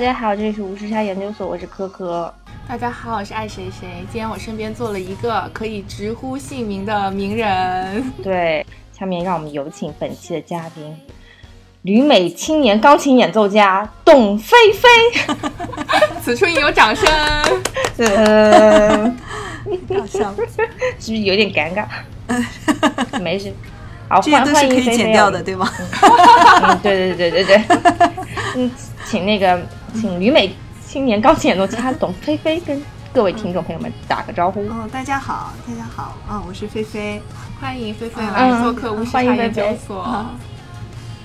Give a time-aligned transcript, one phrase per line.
[0.00, 2.32] 大家好，这里是无时差研究所，我是科科。
[2.66, 3.86] 大家好，我是爱谁谁。
[4.10, 8.02] 今天我身边坐了一个可以直呼姓名的名人。
[8.24, 8.64] 对，
[8.98, 10.96] 下面让我们有请本期的嘉宾，
[11.82, 14.88] 旅美青年钢琴演奏家董菲菲。
[16.24, 17.06] 此处应有掌声。
[17.98, 19.18] 嗯，
[19.86, 20.34] 搞笑，
[20.98, 23.20] 是不是有点尴尬？
[23.20, 23.52] 没事，
[24.08, 25.42] 好，这些欢都是可以剪掉的，。
[25.42, 25.70] 对吗？
[26.62, 27.64] 嗯，对对对对对。
[28.56, 28.70] 嗯，
[29.04, 29.60] 请那个，
[29.94, 30.52] 请旅美
[30.86, 32.80] 青年钢琴演奏家董菲菲跟
[33.12, 34.60] 各位听众朋友们打个招呼。
[34.62, 37.20] 哦，大家好，大家好，啊、我是菲菲。
[37.60, 40.26] 欢迎菲菲嗯来做客欢迎菲研究菲所。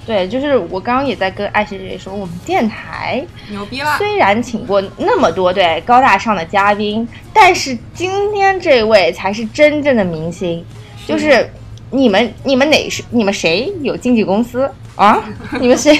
[0.05, 3.97] 对，就是我刚刚也在跟爱谁谁说，我们电台牛逼了！
[3.97, 10.63] 虽然请过那么多对高大上的嘉宾，但是今天这位才是真正的明星，
[11.07, 11.49] 就是
[11.89, 15.23] 你们你们哪是你们谁有经纪公司啊？
[15.59, 15.99] 你们谁？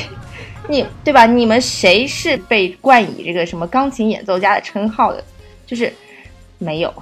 [0.67, 1.25] 你对吧？
[1.25, 5.23] 你们谁是被冠以这个什么钢琴演奏家的称号的？
[5.65, 5.91] 就是
[6.57, 6.93] 没有，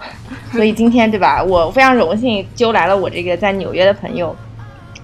[0.52, 1.44] 所以今天对吧？
[1.48, 4.36] 我非常荣幸揪来了我这个在纽约的朋友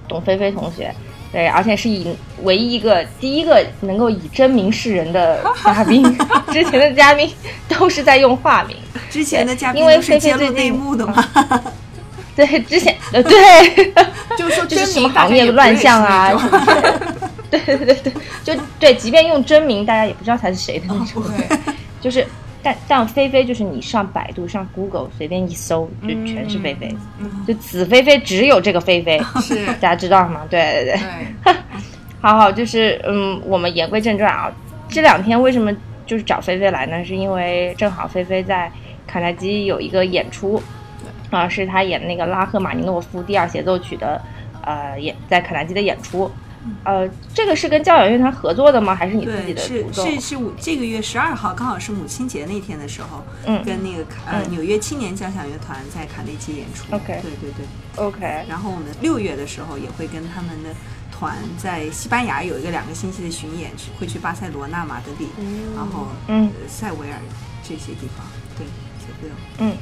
[0.08, 0.94] 董菲菲同学。
[1.32, 6.04] 对，而且是以唯一一个第一个能够以真名示人的 嘉宾，
[6.52, 7.32] 之前的嘉宾
[7.68, 8.76] 都是在用化名。
[9.12, 11.24] 之前的嘉宾因为是揭露菲菲最内幕的嘛。
[12.36, 13.94] 对，之前呃对，
[14.36, 16.32] 就是说什么行业乱象啊。
[17.66, 21.24] 对对对对，就对，即便用真名，大家也不知道他是谁的那种。
[21.24, 22.26] 对， 就是，
[22.62, 26.96] 但但菲菲就是你上百度、上 Google 随便一搜，就全是菲菲。
[27.20, 30.42] 嗯就子菲菲只有这个菲菲， 是，大家知道吗？
[30.50, 31.00] 对对对。
[31.44, 31.56] 对，
[32.22, 34.52] 好好，就是嗯，我们言归正传啊。
[34.88, 35.72] 这两天为什么
[36.06, 37.04] 就是找菲菲来呢？
[37.04, 38.72] 是因为正好菲菲在
[39.08, 40.62] 卡耐基有一个演出，
[41.32, 44.22] 啊，是她演那个拉赫玛尼诺夫第二协奏曲的，
[44.64, 46.30] 呃，演在卡耐基的演出。
[46.84, 48.96] 呃，这个是跟交响乐团合作的吗？
[48.96, 50.06] 还是你自己对，的是独奏？
[50.06, 56.86] 是是我这个月十二号，刚好是母亲节那天的时候，嗯跟那个呃嗯纽约青年交响乐团在卡内基演出。
[56.96, 57.66] OK 对对对。
[57.96, 60.70] OK，然后我们六月的时候也会跟他们的
[61.12, 65.28] 团在西班牙有一个两个星期的巡演，去会去巴塞罗那、马德里，
[65.76, 67.18] 然后嗯呃塞维尔
[67.62, 68.26] 这些地方。
[68.58, 68.66] 对，
[69.00, 69.76] 塞维尔嗯，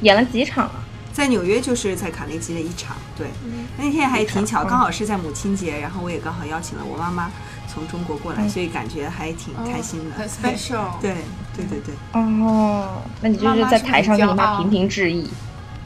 [0.00, 0.83] 演了几场啊？
[1.14, 2.96] 在纽约就是在卡内基的一场。
[3.16, 7.30] 对，嗯那天还挺巧，刚好是在母亲节，然后我也刚好邀请了我妈妈
[7.72, 10.16] 从中国过来，嗯所以感觉还挺开心的。
[10.16, 11.00] 很 special。
[11.00, 11.14] 对
[11.56, 15.30] 对对对，哦，那你就是在台上给你妈频频致意。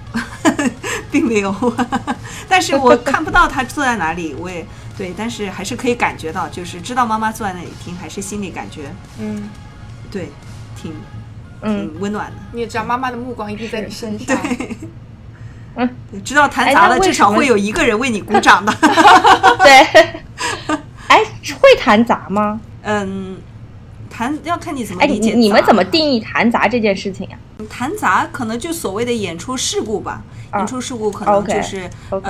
[1.13, 1.55] 并没有，
[2.49, 4.67] 但是我看不到她坐在哪里，我也
[4.97, 9.51] 对，但是还是可以感觉到，就是知道妈妈坐在那里听，还是心里感觉嗯，
[10.11, 10.31] 对，
[10.75, 10.95] 挺
[11.61, 12.37] 嗯挺温暖的。
[12.53, 14.37] 你也知道妈妈的目光一定在你身上。
[15.79, 18.73] 嗯，对，知道弹哎砸了，至少会有一个人为你鼓掌的。
[19.65, 20.77] 对。
[21.09, 21.25] 哎，
[21.61, 22.61] 会弹砸吗？
[22.83, 23.39] 嗯，
[24.11, 25.33] 弹要看你怎么哎，理解。
[25.33, 25.83] 你你们怎么？
[25.85, 27.39] 定义弹砸这件事情呀、
[27.71, 32.21] 弹砸可能就所谓的演出事故吧，啊演出事故可能就是、呃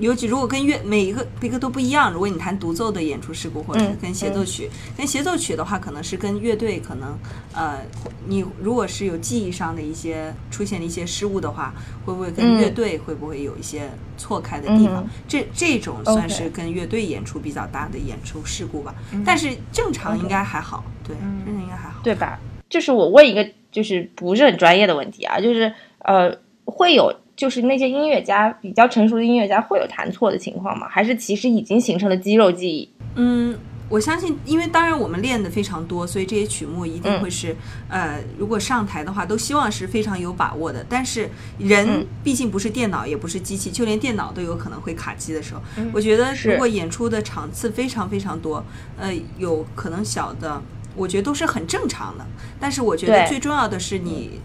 [0.00, 7.16] 尤其如果跟乐每一个每个都不一样，如果你弹独奏的演出事故，或者是嗯跟协奏曲，跟协奏曲的话，可能是跟乐队可能
[7.54, 7.78] 呃，
[8.26, 11.72] 你如果是有记忆上的一些出现了一些失误的话，
[12.04, 13.88] 会不会跟嗯乐队会不会有一些
[14.18, 15.02] 错开的地方？
[15.04, 18.94] 嗯这这种算是跟乐队演出比较大的演出事故吧，
[19.24, 22.00] 但是正常应该还好，对，正常应该还好。
[22.02, 22.38] 对吧？
[22.68, 30.86] 就是我问一个就是不是很专业的问题啊，就是呃，会有就是那些音乐家比较成熟的音乐家会有弹错的情况吗？
[30.88, 32.88] 还是其实已经形成了肌肉记忆？
[33.16, 33.56] 嗯，
[33.88, 37.54] 我相信，因为当然我们练的非常多，所以这些曲目一定会是，
[37.88, 40.84] 呃，如果上台的话，都希望是非常有把握的。
[40.88, 41.28] 但是
[41.58, 45.60] 人嗯毕竟不是电脑，也不是机器，就连电脑都有可能会卡机的时候，
[45.92, 48.64] 我觉得如果演出的场次非常非常多，
[48.96, 50.62] 呃，有可能小的，
[50.96, 52.24] 我觉得都是很正常的。
[52.58, 54.38] 但是我觉得最重要的是你，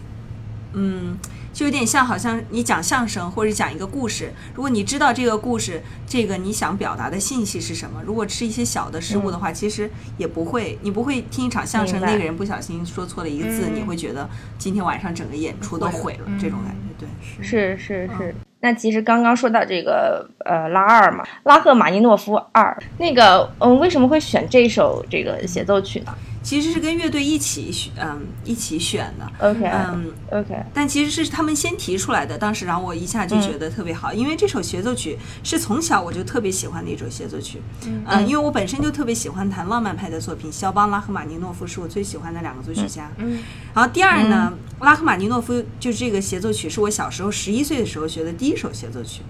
[0.72, 1.16] 嗯。
[1.52, 13.74] 就有点像，好像你讲相声或者讲一个故事，如果你知道这个故事，这个你想表达的信息是什么，如果是一些小的失误的话，其实也不会，你不会听一场相声，那个人不小心说错了一个字，嗯。
[13.74, 17.08] 你会觉得今天晚上整个演出都毁了，这种感觉，对。
[17.44, 17.76] 是。
[17.78, 18.34] 是是。
[18.62, 29.48] 那其实刚刚说到这个呃拉二嘛，拉赫玛尼诺夫二，那个嗯为什么会选这首这个协奏曲呢其实是跟乐队一起选，嗯，一起选的。
[29.50, 43.10] ？OK 嗯，OK，但其实是他们先提出来的，当时然后我一下就觉得特别好，因为这首协奏曲是从小我就特别喜欢的一首协奏曲，嗯、因为我本身就特别喜欢弹浪漫派的作品，肖邦、拉赫玛尼诺夫是我最喜欢的两个作曲家。
[43.18, 43.38] 嗯，
[43.74, 49.20] 然后第二呢，拉赫玛尼诺夫就是这个协奏曲是我小时候十一岁的时候学的第一首协奏曲。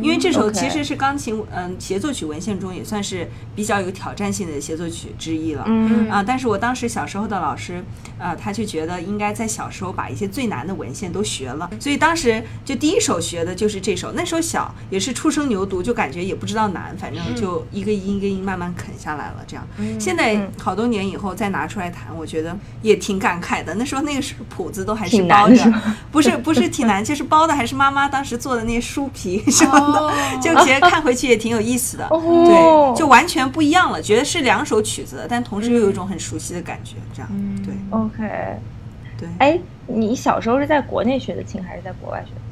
[0.00, 5.64] 因为这首其实是钢琴嗯协奏曲文献中也算是比较有挑战性的协奏曲之一了。
[5.66, 7.82] 嗯啊，但是我当时小时候的老师，
[8.18, 14.12] 啊，他就觉得应该在小时候把一些最难的文献都学了，所以当时就第一首学的就是这首。
[14.12, 19.44] 那时候小，也是初生牛犊，就感觉也不知道难，反正就一个音一个音慢慢啃下来了。
[19.46, 19.66] 这样，
[19.98, 23.74] 现在好多年以后再拿出来弹，我觉得也挺感慨的。
[23.74, 25.72] 那时候那个是谱子都还是包着
[26.10, 32.06] 不是不是挺难，就是包的还是妈妈当时做的那些书皮 什么的，哦就觉得看回去也挺有意思的。
[32.10, 36.96] 哦对，就完全不一样了，觉得是两首曲子，但同时又有一种很熟悉的感觉。
[37.14, 38.58] 这样，嗯对 OK，
[39.18, 39.28] 对。
[39.38, 42.45] 哎，你小时候是在国内学的琴还是在国外学的琴？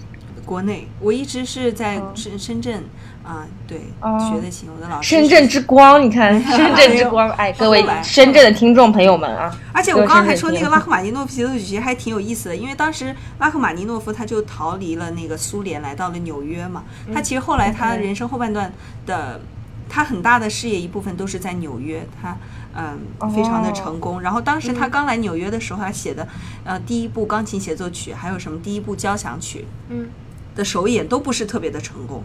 [0.45, 2.13] 国内，我一直是在哦。
[2.15, 2.85] 深深圳
[3.25, 4.19] 啊，对，哦。
[4.31, 4.69] 学的琴。
[4.75, 16.85] 我的老师深圳之光，你看 深圳之光，哎，各位来深圳的听众朋友们啊，而且我刚刚还说那个拉赫玛尼诺夫协奏曲其实还挺有意思的，因为当时拉赫玛尼诺夫他就逃离了那个苏联，来到了纽约嘛。
[17.13, 18.73] 他其实后来他人生后半段
[19.07, 19.41] 的，
[19.89, 22.37] 他很大的事业一部分都是在纽约，他
[22.77, 22.99] 嗯
[23.33, 24.21] 非常的成功。
[24.21, 26.27] 然后当时他刚来纽约的时候，他写的
[26.65, 30.09] 呃第一部钢琴协奏曲，还有什么第一部交响曲，嗯
[30.55, 32.23] 的首演都不是特别的成功，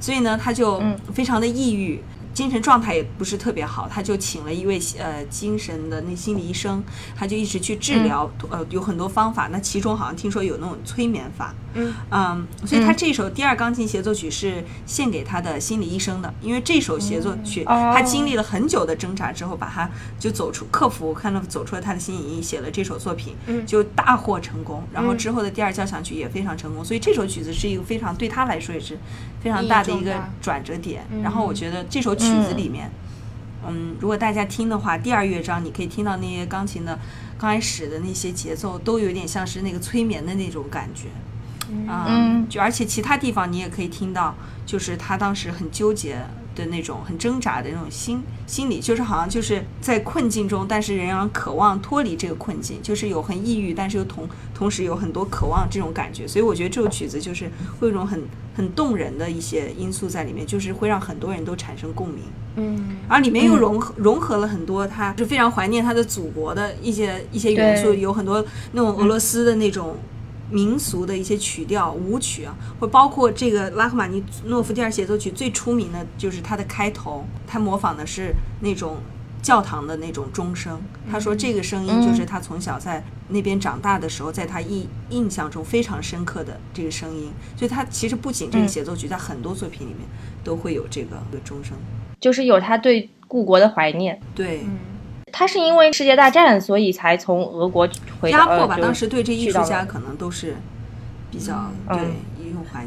[0.00, 0.96] 所以呢，他就嗯。
[1.14, 2.02] 非常的抑郁，
[2.34, 6.82] 精神状态也不是特别好，他就请了一位呃精神的那心理医生，
[7.16, 19.88] 他就一直去治疗，呃有很多方法，那其中好像听说有那种催眠法，嗯嗯，所以他这首第二钢琴协奏曲是献给他的心理医生的，因为这首协奏曲哦他经历了很久的挣扎之后，把他
[20.18, 24.82] 就走出克服，看到走出了他的心理阴影，写了这首作品，嗯就大获成功。
[24.92, 28.98] 然后嗯之后的第二交响曲也非常成功，所以这首曲子是一个非常对他来说也是
[29.42, 31.06] 非常大的一个转折点。
[31.10, 32.90] 嗯然后我觉得这首曲子里面。
[33.68, 36.96] 嗯，如果大家听的话，第二乐章你可以听到那些钢琴的
[37.36, 41.08] 刚开始的那些节奏，都有点像是那个催眠的那种感觉。
[41.88, 42.46] 啊、嗯。
[42.48, 44.34] 就而且其他地方你也可以听到，
[44.64, 46.18] 就是他当时很纠结
[46.54, 56.26] 的那种、很挣扎的那种心心理，就是好像就是在困境中，但是仍然渴望脱离这个困境，就是有很抑郁，但是又同同时有很多渴望这种感觉。
[56.26, 58.22] 所以我觉得这首曲子就是会有一种很
[58.56, 62.20] 很动人的一些因素在里面，就是会让很多人都产生共鸣。
[62.56, 62.96] 嗯。
[63.08, 69.96] 而里面又融合、融合了很多他是非常怀念他的祖国的一些一些元素，有很多那种俄罗斯的那种
[70.50, 78.98] 民俗的一些曲调、舞曲啊，或包括这个拉赫玛尼诺夫第二协奏曲最出名的就是它的开头，它模仿的是那种。
[79.42, 80.76] 教堂的那种钟声，
[81.08, 90.00] 他说这个声音就是他从小在那边长大的时候，在他印印象中非常深刻的这个声音，所以他其实不仅这个嗯协奏曲，在很多作品里面
[90.42, 91.76] 都会有这个这个钟声。
[92.18, 94.20] 就是有他对故国的怀念。
[94.34, 94.78] 对，嗯
[95.38, 97.86] 他是因为世界大战，所以才从俄国
[98.22, 100.56] 回到压迫吧，呃当时对这艺术家可能都是
[101.30, 102.35] 比较嗯对一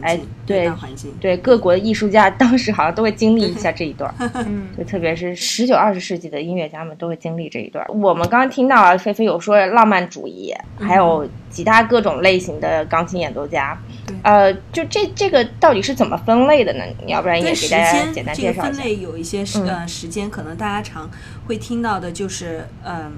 [0.01, 1.12] 哎，对环境。
[1.19, 4.13] 对各国的艺术家， 当时好像都会经历一下这一段。
[4.36, 7.86] 嗯就特别是十九、二十世纪的音乐家们都会经历这一段。
[7.89, 14.16] 我们刚刚听到啊，菲菲有说浪漫主义，还有其他各种类型的钢琴演奏家对。
[14.24, 16.83] 呃，就这这个到底是怎么分类的呢？
[17.06, 18.83] 你要不然也给大家简单这个分介绍一下。
[18.83, 21.10] 类有一些时嗯呃时间，可能大家常
[21.48, 23.14] 会听到的就是嗯。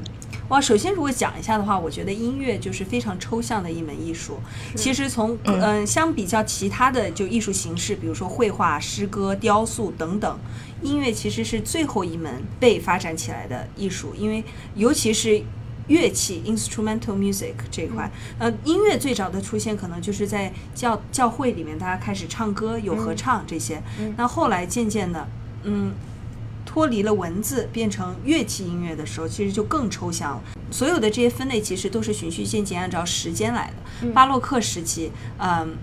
[0.51, 4.38] 哇，首先如果讲一下的话，我觉得音乐就是非常抽象的一门艺术。
[4.75, 10.38] 其实从嗯、呃相比较其他的就艺术形式，比如说绘画、诗歌、雕塑等等，
[10.81, 14.43] 音乐其实是最后一门被发展起来的艺术，因为
[14.75, 15.41] 尤其是
[15.88, 23.81] 乐器 （instrumental music） 这一块，呃，音乐最早的出现可能就是在教教会里面，大家开始唱歌，有合唱这些。
[24.17, 25.25] 那后来渐渐的，
[25.63, 25.93] 嗯。
[26.72, 30.42] 脱离了文字，变成乐器音乐的时候，其实就更抽象了。
[30.72, 33.70] 所有的这些分类其实都是循序渐进，按照时间来
[34.01, 34.10] 的。
[34.13, 35.75] 巴洛克时期，嗯，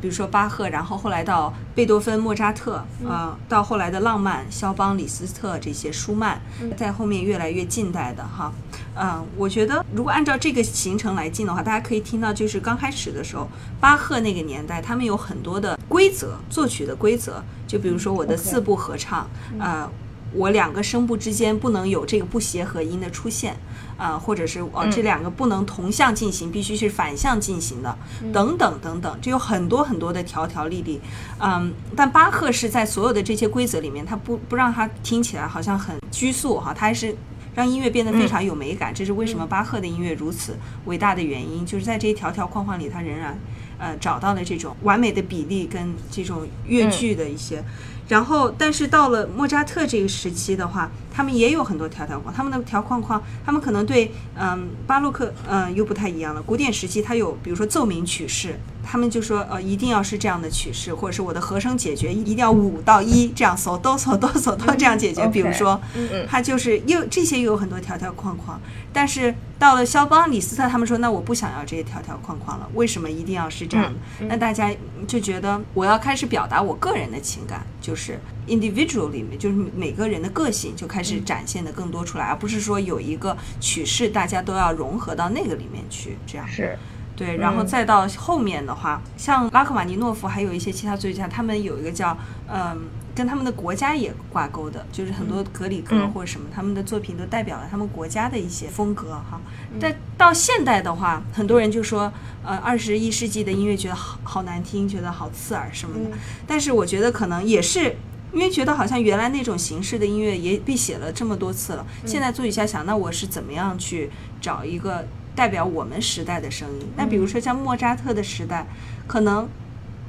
[0.00, 6.40] 比如说巴赫，然后后来到贝多芬、莫扎特，呃，到后来的浪漫，肖邦、李斯特这些，舒曼，
[6.76, 8.52] 在后面越来越近代的哈，
[8.94, 13.48] 嗯，我觉得如果按照这个行程来进的话，大家可以听到，就是刚开始的时候，
[13.80, 19.90] 巴赫那个年代，他们有很多的规则，作曲的规则，就比如说我的四部合唱，呃。
[20.36, 23.56] 我两个声部之间不能有这个不协和音的出现，
[23.96, 27.96] 啊、或者是哦、这两个不能同向进行，必须是反向进行的，
[28.32, 31.00] 等等等等，这有很多很多的条条例例，
[31.38, 37.16] 嗯，但巴赫是在所有的这些规则里面，他不不让他听起来好像很拘束哈，他还是
[37.54, 43.38] 让音乐变得非常有美感，这是为什么巴赫的音乐如此伟大的原因，就是在这一条条框框里，他仍然
[43.78, 47.62] 呃找到了这种完美的比例跟这种乐句的一些。
[48.08, 56.40] 然后，但是到了莫扎特这个时期的话，他们也有很多条条框，他们的条框框，他们可能对嗯巴洛克嗯又不太一样了。
[56.40, 58.56] 古典时期它有，比如说奏鸣曲式，
[58.88, 65.26] 他们就说呃一定要是这样的曲式，或者是我的和声解决一定要五到一这样嗦哆嗦哆嗦哆这样解决。
[65.28, 65.80] 比如说，
[66.28, 68.60] 他就是又这些又有很多条条框框，
[68.92, 73.92] 但是到了肖邦、李斯特他们说，那我不想要这些条条框框了，为什么一定要是这样？
[74.28, 74.72] 那大家
[75.08, 86.78] 就觉得我要开始表达我个人的情感，就是 individual 里面就是每个人的个性就开始展现的更多出来，而不是说有一个曲式大家都要融合到那个里面去，这样是。
[87.16, 92.14] 对，然后再到后面的话，像拉克马尼诺夫还有一些其他作曲家，他们有一个叫
[92.46, 92.78] 嗯，
[93.14, 99.40] 跟他们的国家也挂钩的，就是很多格里格或者什么，他们的作品都代表了他们国家的一些风格哈。
[99.80, 102.12] 但到现代的话，很多人就说，
[102.44, 106.16] 呃，二十一世纪的音乐觉得好好难听，觉得好刺耳什么的。
[106.46, 107.96] 但是我觉得可能也是
[108.34, 115.08] 因为觉得好像原来那种形式的音乐也被写了这么多次了，现在作曲家想，那我是怎么样去找一个。
[115.36, 116.88] 代表我们时代的声音。
[116.96, 118.66] 那比如说像莫扎特的时代，
[119.06, 119.46] 可能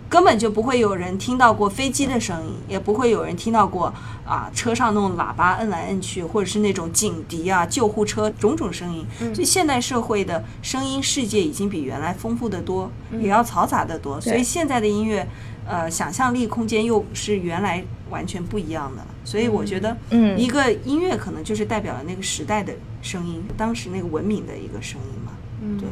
[0.10, 3.93] 根本就不会有人听到过飞机的声音，也不会有人听到过
[4.25, 9.05] 啊车上那种喇叭摁来摁去，或者是那种警笛啊、救护车种种声音。
[9.36, 14.19] 所以现代社会的声音世界已经比原来丰富的多，也要嘈杂的多。
[14.22, 15.27] 所以现在的音乐，
[15.67, 19.03] 呃，想象力空间又是原来完全不一样的。
[19.24, 25.33] 所以我觉得，嗯，一个音乐可能就是代表了那个时代的声音，当时那个文明的一个声音嘛。
[25.62, 25.88] 嗯，对。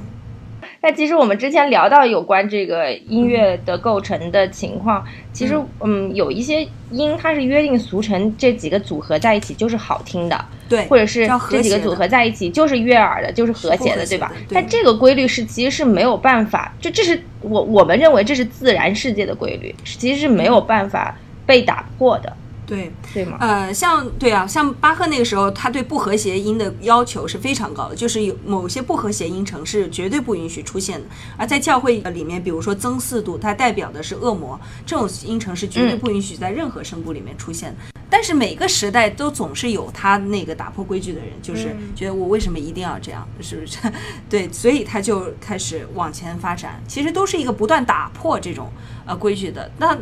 [0.82, 5.04] 那其实我们之前聊到有关这个音乐的构成的情况，
[5.34, 14.32] 其实嗯，有一些音它是约定俗成，这几个组合在一起就是好听的，对，或者是这几个组合在一起就是悦耳的，就是和谐的，对吧？
[14.50, 22.32] 但这个规律是其实是没有办法，就这是我我们认为这是自然世界的规律，其实是没有办法被打破的。
[22.68, 23.38] 对对吗？
[23.40, 31.06] 呃，像对啊，像巴赫那个时候，他对不和谐音的要求是非常高的，就是有某些不和谐音程是绝对不允许出现的。
[31.38, 37.95] 而在教会里面，比如说增四度，它代表的是恶魔，这种音程是绝对不允许在任何声部里面出现的。
[38.16, 43.78] 但是每个时代都总是有他那个打破规矩的人，就是觉得我为什么一定要这样，是不是？
[44.30, 46.82] 对，所以他就开始往前发展。
[46.88, 48.72] 其实都是一个不断打破这种
[49.06, 49.70] 呃规矩的。
[49.80, 49.98] 那。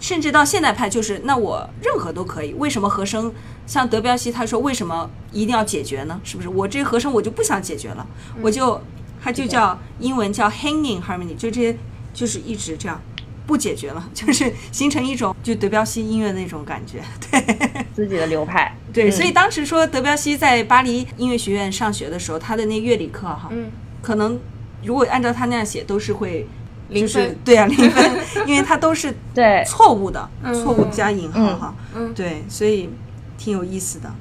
[0.00, 2.52] 甚至到现代派，就是那我任何都可以。
[2.54, 3.32] 为什么和声
[3.64, 6.20] 像德彪西他说为什么一定要解决呢？
[6.24, 8.04] 是不是我这和声我就不想解决了？
[8.42, 8.78] 我就
[9.22, 11.78] 它就叫英文叫 hanging harmony，就这些
[12.12, 13.00] 就是一直这样
[13.46, 17.02] 不解决了， 就是形成一种就德彪西音乐那种感觉。
[17.30, 18.76] 对，自己的流派。
[18.92, 23.70] 对，所以当时说德彪西在巴黎音乐学院上学的时候，他的那乐理课哈，嗯
[24.02, 24.38] 可能
[24.82, 26.46] 如果按照他那样写，都是会。
[26.90, 28.12] 零分 对啊，零分，
[28.46, 32.90] 因为它都是对错误的，错误加引号哈，嗯对，所以
[33.38, 34.14] 挺有意思的。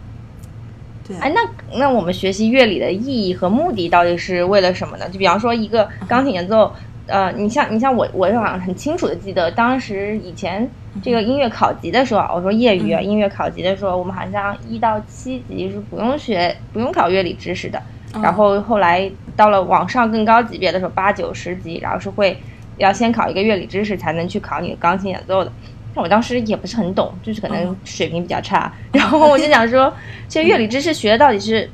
[1.05, 5.09] 对，哎，那那我们学习乐理的意义和目的到底是为了什么呢？
[5.09, 6.73] 就比方说一个钢琴演奏，
[7.07, 10.69] 呃，你像你像我，我好像很清楚的记得，当时以前
[11.01, 17.81] 这个音乐考级的时候，我说业余音乐考级的时候，我们好像一到七级是不用学、不用考乐理知识的，
[18.21, 22.37] 然后后来到了往上更高级别的时候，八九十级，然后是会。
[22.77, 25.51] 要先考一个乐理知识，才能去考你的钢琴演奏的。
[25.93, 28.73] 但我当时也不是很懂，就是可能水平比较差。
[28.91, 29.93] 然后我就想说，
[30.27, 31.69] 这些乐理知识学的到底是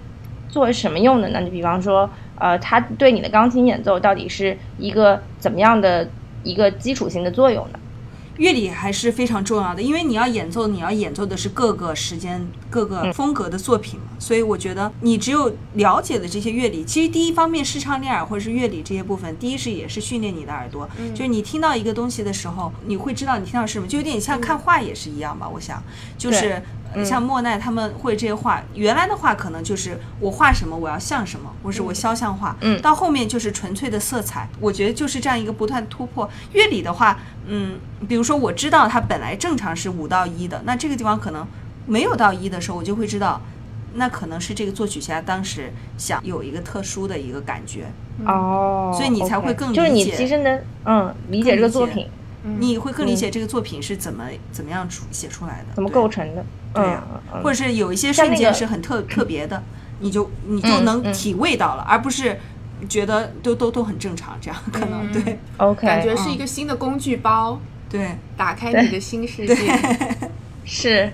[0.49, 1.41] 作为什么用的呢？
[1.41, 2.07] 就比方说，
[2.39, 6.09] 呃，它对你的钢琴演奏到底是一个怎么样的
[6.43, 7.79] 一个基础性的作用呢？
[8.37, 14.05] 乐理还是非常重要的，因为你要演奏，你要演奏的是各个时间、各个风格的作品嘛。
[14.17, 25.45] 所以我觉得，你只有了解了这些乐理，其实第一方面视唱练耳或者是乐理这些部分，第一是也是训练你的耳朵，就是你听到一个东西的时候，你会知道你听到是什么，就有点像看画也是一样吧。
[25.53, 25.83] 我想，
[26.17, 26.63] 就是。
[27.03, 32.55] 像莫奈他们会这些画，原来的画可能就是我画什么我要像什么，或是我肖像画。
[32.61, 34.47] 嗯，到后面就是纯粹的色彩。
[34.59, 36.29] 我觉得就是这样一个不断突破。
[36.53, 37.77] 乐理的话，嗯，
[38.07, 41.45] 比如说我知道它本来正常是五到一的，那这个地方可能
[41.85, 43.41] 没有到一的时候，我就会知道，
[43.93, 47.85] 那可能是这个作曲家当时想有一个特殊的一个感觉。
[48.25, 49.81] 哦，所以你才会更理解。
[49.81, 52.07] 就是你其实能嗯理解这个作品。
[52.57, 57.03] 你会更理解这个作品是怎么怎么样出写出来的，怎么构成的，对呀，
[57.43, 59.61] 或者是有一些瞬间是很特特别的，
[59.99, 62.37] 你就你就能体味到了，而不是
[62.87, 67.59] 觉得都都都很正常，这样可能对，OK，感觉是一个新的工具包，
[67.89, 69.55] 对，打开你的新世界，
[70.63, 71.11] 是，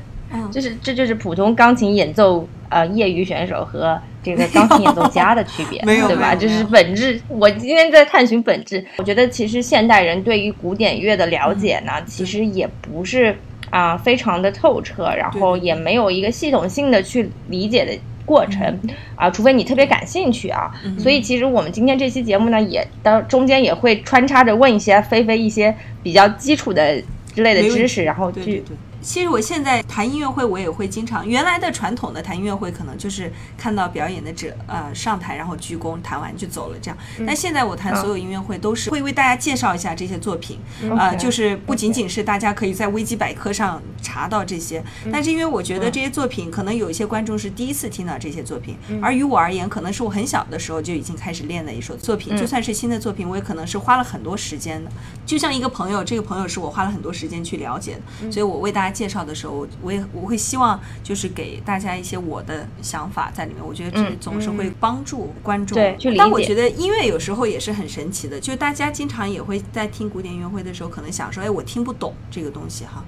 [0.52, 4.00] 就是这就是普通钢琴演奏呃业余选手和。
[4.26, 6.34] 这个钢琴演奏家的区别， 没有对吧？
[6.34, 7.22] 就是本质。
[7.28, 8.84] 我今天在探寻本质。
[8.98, 13.38] 我觉得其实现代人对于古典乐的了解呢，其实也不是
[13.76, 17.92] 啊非常的透彻，然后也没有一个系统性的去理解的
[18.26, 18.80] 过程
[19.18, 20.72] 啊，除非你特别感兴趣啊。
[20.98, 27.02] 所以其实我们今天这期节目呢，也当中间也会穿插着问一些菲菲一些比较基础的
[27.34, 28.64] 之类的知识，然后去。
[29.06, 31.26] 其实我现在谈音乐会，我也会经常。
[31.26, 36.98] 原来的传统的谈音乐会，可能就是看到表演的者呃上台，然后鞠躬，弹完就走了这样。
[37.26, 40.60] 但现在我谈所有音乐会，都是会为大家介绍一下这些作品，
[40.98, 52.36] 呃，就是不仅仅是大家可以在维基百科上查到这些，但是因为我觉得这些作品，可能有一些观众是第一次听到这些作品，而于我而言，可能是我很小的时候就已经开始练的一首作品。
[52.36, 54.90] 就算是新的作品，我也可能是花了很多时间的。
[55.28, 58.95] 就像一个朋友，这个朋友是我花了很多时间去了解的，所以我为大家。
[58.96, 63.62] 介绍的时候，我也我会希望就是给大家一些我的想法在里面。
[63.66, 65.76] 我觉得这总是会帮助观众。
[65.76, 73.04] 对，但我觉得音乐有时候也是很神奇的，就大家经常也会在听古典音乐会的时候，可能想说，哎，我听不懂这个东西哈，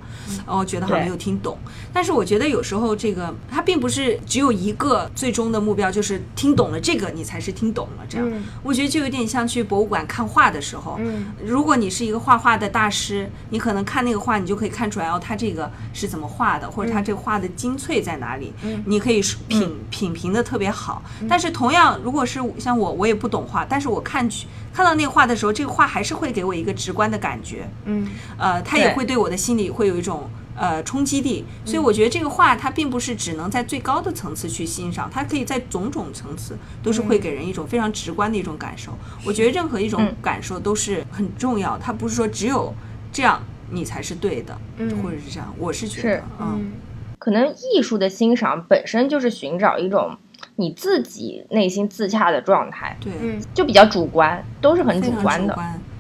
[0.46, 1.58] 哦，觉得好像没有听懂。
[1.94, 8.30] 但是我觉得有时候这个它并不是只有一个最终的目标，就是听懂了这个你才是听懂了这样。
[8.62, 11.00] 我觉得就有点像去博物馆看画的时候，
[11.46, 15.72] 如果你是一个画画的大师，你可能看那个画，你就可以看出来哦，他这个。
[15.94, 18.54] 是怎么画的，或者他这个画的精粹在哪里？
[18.64, 21.02] 嗯，你可以品品评的特别好。
[21.28, 27.70] 但是同样，如果是像我，我也不懂画，但是我看去看到那个画的时候，这个画还是会给我一个直观的感觉。
[27.86, 28.08] 嗯，
[28.38, 31.46] 呃，它也会对我的心里会有一种呃冲击力。
[31.66, 38.98] 所以我觉得这个画它并不是只能在最高的层次去欣赏，它可以在种种层次都是会给人一种非常直观的一种感受。
[39.26, 42.74] 我觉得任何一种感受都是很重要，它不是说只有
[43.12, 43.42] 这样。
[43.70, 44.90] 你才是对的，嗯。
[45.02, 46.72] 或者是这样，我是觉得，嗯，
[47.20, 50.18] 可能艺术的欣赏本身就是寻找一种
[50.56, 53.12] 你自己内心自洽的状态，对，
[53.54, 55.58] 就比较主观，都是很主观的。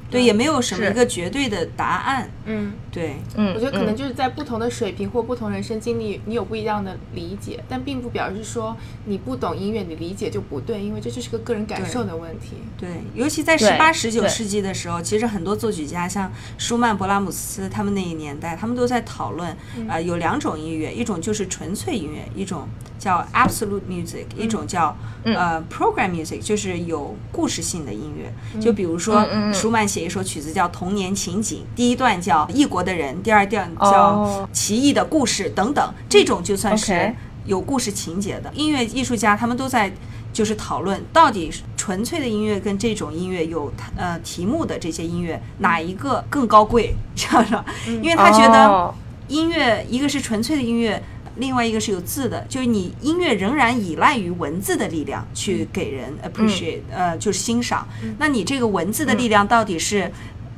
[0.09, 2.29] 对，也没有什么一个绝对的答案。
[2.45, 8.75] 嗯，对，嗯，我觉得可能就是在不同的水平或不同人生经历，你有不一样的理解，但并不表示说
[9.05, 12.53] 你不懂音乐，你理解就不对，因为这就是个个人感受的问题。
[12.77, 19.55] 对，尤其在十八、十九世纪的时候，其实很多作曲家，像舒曼、勃拉姆斯他们那一年代，他们都在讨论，
[19.87, 22.67] 呃，有两种音乐，一种就是纯粹音乐，一种
[22.99, 28.31] 叫 absolute music，一种叫呃 program music，就是有故事性的音乐。
[28.59, 29.87] 就比如说舒曼。
[29.87, 37.13] 写一首曲子叫《童年情景》，第一段叫《异国的人》，第二调叫《奇异的故事》等等，这种就算是
[37.45, 38.49] 有故事情节的。
[38.53, 39.91] 音乐艺术家，他们都在
[40.31, 47.65] 就是讨论到底纯粹的音乐跟这种音乐有呃题目的这些音乐哪一个更高贵，知道吧？
[47.85, 48.93] 因为他觉得
[49.27, 51.03] 音乐一个是纯粹的音乐。
[51.39, 57.87] 另外一个是有字的，就是你音乐仍然依赖于文字的力量去给人 appreciate，呃，就是欣赏。
[58.17, 60.11] 那你这个文字的力量到底是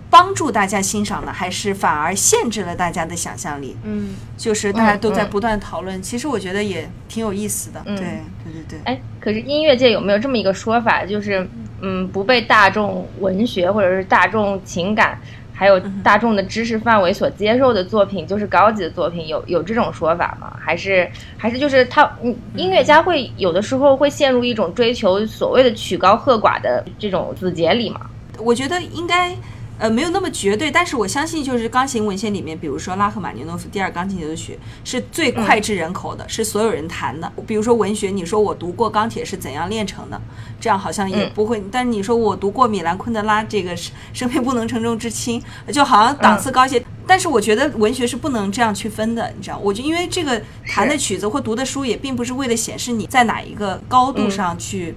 [0.09, 3.77] 帮助大家欣赏呢，还是反而限制了大家的想象力？
[3.83, 6.01] 嗯，就是大家都在不断讨论。
[6.01, 7.79] 其实我觉得也挺有意思的。
[7.85, 8.79] 对，对对对。
[8.85, 11.47] 哎，可是音乐界有没有这么一个说法，就是
[11.81, 15.19] 嗯，不被大众文学或者是大众情感？
[15.53, 20.53] 还有大众的知识范围所接受的作品就是高级的作品，有有这种说法吗？
[20.57, 22.09] 还是还是就是他，
[22.55, 28.01] 音乐家会有的时候会陷入一种追求所谓的曲高和寡的这种死结里吗？
[28.39, 29.35] 我觉得应该。
[29.79, 37.31] 呃，没有那么绝对，但是我相信，就是钢琴文献里面，比如说拉赫玛尼诺夫第二钢琴协奏曲是最脍炙人口的，是所有人弹的。
[37.47, 40.17] 比如说文学，你说我读过《钢铁是怎样炼成的》，
[40.59, 41.63] 这样好像也不会。
[41.71, 43.75] 但是你说我读过米兰昆德拉这个
[44.11, 46.83] 《生命不能承重之轻》，就好像档次高些。
[47.07, 49.57] 但是我觉得文学是不能这样去分的，你知道？
[49.57, 54.93] 我就因为这个弹的曲子或读的书，也并不是为了显示你在哪一个高度上去。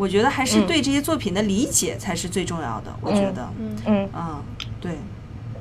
[0.00, 2.90] 我觉得还是对这些作品的理解才是最重要的。
[3.02, 3.46] 我觉得，
[3.86, 4.42] 嗯嗯
[4.80, 4.92] 对。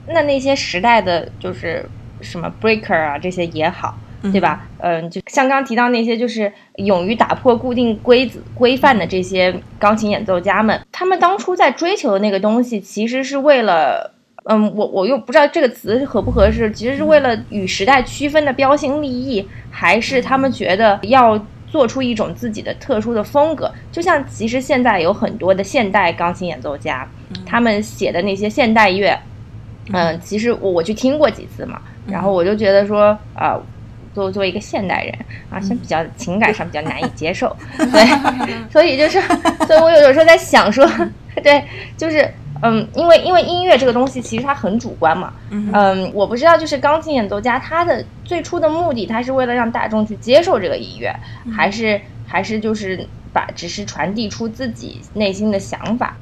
[0.07, 1.85] 那那些时代的就是
[2.21, 3.97] 什么 breaker 啊，这些也好，
[4.31, 4.65] 对吧？
[4.77, 14.13] 嗯，就像刚提到那些就是勇于打破固定规则规范的这些钢琴演奏家们，他们当初在追求的那个东西，其实是为了，
[14.45, 21.37] 嗯，我我又不知道这个词合不合适，其实是为了与时代区分的标新立异，还是他们觉得要。
[21.71, 27.07] 做出一种自己的特殊的风格，就像其实现在有很多的现代钢琴演奏家，
[27.45, 29.17] 他们写的那些现代乐，
[29.93, 33.59] 嗯，其实我我去听过几次嘛，然后我就觉得说，啊，
[34.13, 35.13] 作作为一个现代人
[35.49, 38.05] 啊，是比较情感上比较难以 接受，对，
[38.71, 39.21] 所以就是，
[39.67, 40.89] 所以我有的时候在想说，
[41.43, 41.63] 对，
[41.95, 42.27] 就是。
[42.61, 45.33] 嗯，因为因为音乐这个东西其实它很主观嘛。
[45.49, 51.13] 嗯，我不知道，就是钢琴演奏家他的最初的目的，他是为了让大众去接受这个音乐，
[51.51, 56.15] 还是还是就是把只是传递出自己内心的想法。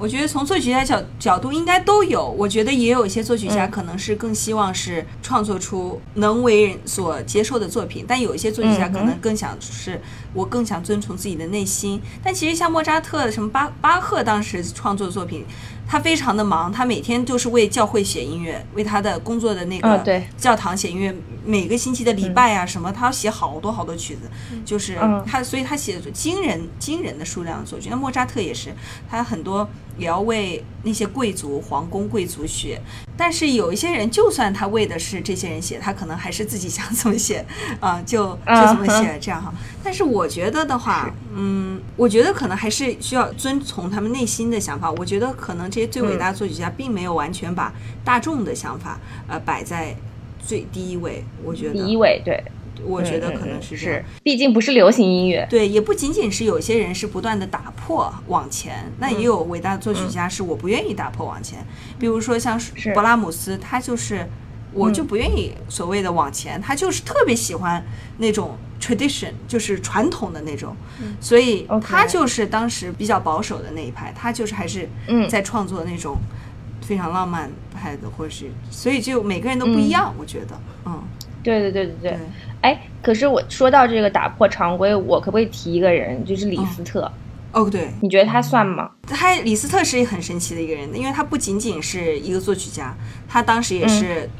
[0.00, 10.00] 我觉得从作曲家角角度应该都有，我觉得也有一些作曲家嗯可能是更希望是创作出能为人所接受的作品，但有一些作曲家可能更想是
[10.32, 12.00] 我更想遵从自己的内心。
[12.22, 15.44] 但其实像莫扎特、什么巴巴赫当时创作作品，
[15.88, 21.14] 他非常的忙，他每天就是为教会写音乐，为他的工作的那个教堂写音乐，
[21.46, 24.28] 每个星期的礼拜啊什么，他要写好多好多曲子，
[24.66, 25.24] 就是嗯。
[25.26, 27.88] 他，所以他写的惊人惊人的数量的作曲。
[27.88, 28.74] 那莫扎特也是，
[29.08, 29.66] 他很多
[29.98, 32.80] 也要为那些贵族、皇宫贵族写。
[33.16, 37.44] 但是有一些人，就算他为的是这些人写，他可能还是自己想怎么写
[37.80, 39.52] 啊、就就怎么写嗯这样哈。
[39.82, 44.90] 但是我觉得的话，嗯，我觉得可能还是需要遵从他们内心的想法。
[44.92, 47.72] 我觉得可能这些最伟大的作曲家并没有完全把
[48.04, 49.96] 大众的想法呃摆在
[50.38, 51.24] 最第一位。
[51.42, 52.40] 我觉得第一位，对，
[52.84, 54.00] 我觉得可能是这样。
[54.00, 55.46] 是，毕竟不是流行音乐。
[55.48, 61.64] 对，也不仅仅是有些人是不断的打破往前，那也有伟大的作曲家是我不愿意打破往前，
[61.98, 64.28] 比如说像勃拉姆斯，他就是
[64.72, 67.84] 我就不愿意所谓的往前，他就是特别喜欢
[68.18, 70.76] 那种 tradition，就是传统的那种，
[71.20, 76.16] 所以他就是当时比较保守的那一派，他就是还是嗯在创作那种
[76.82, 81.02] 非常浪漫派的，或是所以就每个人都不一样，我觉得，嗯，
[81.48, 82.18] 对对对对对对。
[82.60, 87.10] 哎，可是我说到这个打破常规，我可不可以提一个人，就是李斯特？
[87.52, 88.90] 哦对，你觉得他算吗？
[89.06, 92.94] 他李斯特是很神奇的一个人，因为他不仅仅是一个作曲家，
[93.26, 94.30] 他当时也嗯是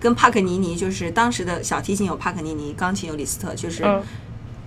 [0.00, 4.02] 跟帕克尼尼，就是当时的小提琴有帕克尼尼，钢琴有李斯特，就是嗯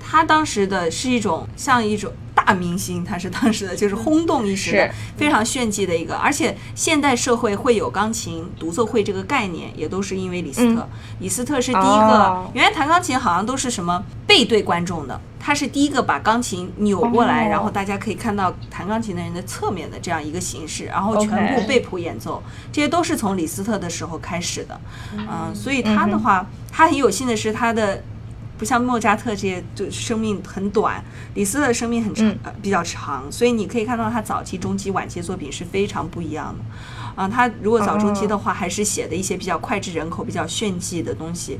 [0.09, 10.87] 他当时的是一种像一种大明星，他是当时的就是轰动一时的非常炫技的一个，而且现代社会会有钢琴独奏会这个概念，也都是因为李斯特。
[11.19, 22.41] 李斯特是第一个，哦原来弹钢琴好像都是什么背对观众的，他是第一个把钢琴扭过来，哦然后大家可以看到弹钢琴的人的侧面的这样一个形式，然后全部背谱演奏，
[22.71, 24.79] 这些都是从李斯特的时候开始的。
[25.17, 28.01] 嗯，所以他的话，他很有幸的是他的。
[28.57, 31.03] 不像莫扎特这些，就生命很短，
[31.35, 36.63] 李斯特的生命很长，嗯呃，比较长，所以你可以看到他早期、中期、晚期作品是非常不一样的。
[37.21, 41.59] 啊，他如果早中期的话，还是写的一些比较脍炙人口、比较炫技的东西，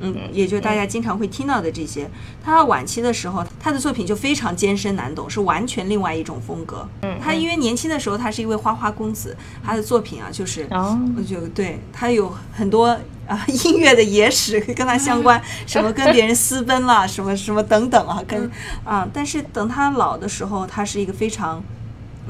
[0.00, 2.08] 嗯也就大家经常会听到的这些。
[2.44, 6.86] 他到晚期的时候，他的作品就非常艰深难懂，是完全另外一种风格。
[7.22, 9.34] 他因为年轻的时候他是一位花花公子，
[9.64, 10.68] 他的作品啊就是，
[11.26, 12.94] 就对他有很多
[13.28, 18.50] 啊 音乐的野史跟他相关，什么跟别人私奔啦， 什么什么等等啊，跟
[18.84, 21.62] 啊，但是等他老的时候，他是一个非常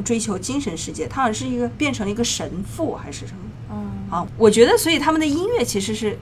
[0.05, 3.39] 追求精神世界，他好像是一个变成了一个神父还是什么。
[3.73, 3.89] 嗯。
[4.11, 4.27] 啊？
[4.37, 6.19] 我觉得，所以他们的音乐其实是。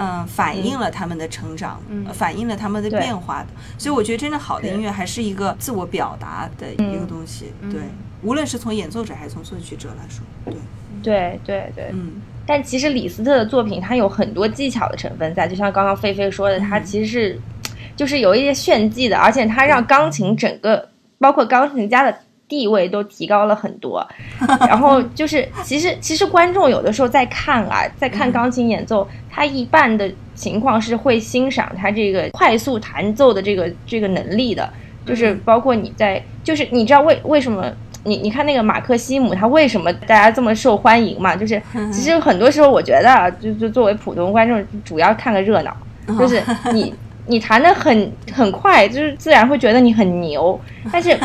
[0.00, 7.80] 嗯，反映了他们的成长，呃反映了他们的变化的，所以我觉得真正好的音乐还是一个自我表达的一个东西，对，
[8.22, 10.54] 无论是从演奏者还是从作曲者来说，对，
[11.02, 17.38] 对对对，嗯，但其实李斯特的作品，它有很多技巧的成分在，就像刚刚菲菲说的，它其实是
[17.94, 24.02] 就是有一些炫技的，而且它让钢琴整个，包括钢琴家的地位都提高了很多。
[24.66, 34.72] 然后就是，其实其实观众有的时候在看啊，在看钢琴演奏，他一半的情况是会欣赏他这个快速弹奏的这个这个能力的，
[35.04, 37.70] 就是包括你在，就是你知道为为什么？
[38.08, 41.36] 你你看那个马克西姆，他为什么大家这么受欢迎嘛？
[41.36, 41.60] 就是
[41.92, 45.76] 其实很多时候，我觉得啊，就就作为普通观众，主要看个热闹，
[46.18, 46.42] 就是
[46.72, 46.94] 你
[47.26, 50.58] 你弹的很很快，就是自然会觉得你很牛。
[50.90, 51.16] 但是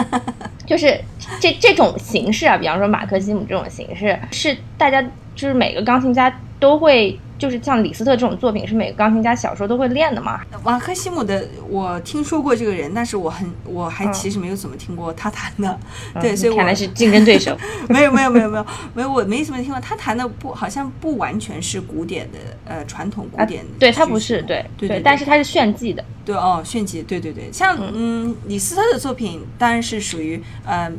[0.65, 0.99] 就是
[1.39, 5.01] 这这种形式啊，比方说马克西姆这种形式，是大家
[5.35, 10.39] 就是每个钢琴家都会，就是像李斯特这种作品，是每个钢琴家小时候都会练的嘛。
[10.63, 15.77] 瓦克西姆的我听说过这个人，但是我很我还嗯其实没有怎么听过他弹的，
[16.21, 17.57] 对，所以我看来是竞争对手。
[17.89, 26.01] 没有没有没有没有没有，我没怎么听过他弹的不好像不完全是古典的呃传统古典、对他不是对对对，但是他是炫技的。
[26.23, 30.89] 对哦炫技对对对，像嗯李斯特的作品当然是属于呃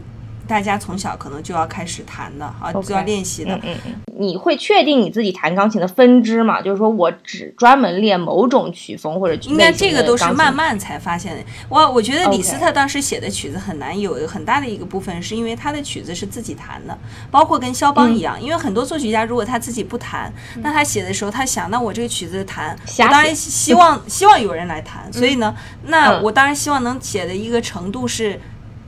[0.47, 6.61] 大家从小可能就要开始弹的啊就要练习的嗯，嗯嗯，你会确定你自己弹钢琴的分支吗？
[6.61, 11.43] 就是说我只专门练某种曲风或者应该这个都是慢慢才发现的。
[11.69, 16.97] 我我觉得李斯特当时写的曲子很难，有很大的一个部分是因为他的曲子是自己弹的，
[17.31, 18.43] 包括跟肖邦一嗯样。
[18.43, 25.55] 因为很多作曲家如果他自己不弹，那他写的时候他想，那我这个曲子弹，我当然希望希望有人来弹，所以呢，
[25.87, 28.41] 那嗯我当然希望能写的一个程度是。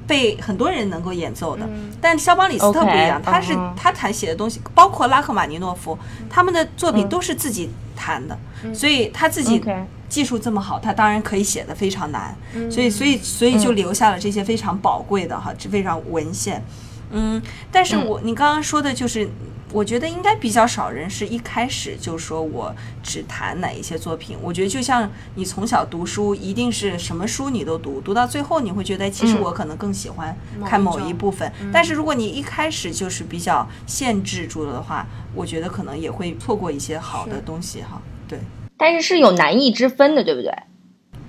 [0.06, 1.68] 被很多人能够演奏的，
[2.00, 3.74] 但肖邦、李斯特不一样他是嗯。
[3.76, 5.98] 他弹写的东西，包括拉赫玛尼诺夫，
[6.30, 8.38] 他们的作品都是自己弹的，
[8.74, 9.62] 所以他自己
[10.08, 12.34] 技术这么好，他当然可以写的非常难，
[12.70, 16.62] 所以所以所以就留下了这些非常宝贵的哈，这非常文献。
[17.10, 17.40] 嗯，
[17.70, 19.28] 但是我、你刚刚说的就是。
[19.76, 24.34] 我觉得应该比较少人是一开始就说我只谈哪一些作品。
[24.40, 30.34] 我觉得就像你从小读书，一定是什么书你都读，读到最后你会觉得，其实嗯我可能更喜欢
[30.64, 31.52] 看某一部分。
[31.70, 38.00] 但是如果你一开始就是比较限制住了的话，我觉得可能也会错过一些好的东西哈。
[38.26, 38.38] 对。
[38.78, 40.50] 但是是有难易之分的，对不对？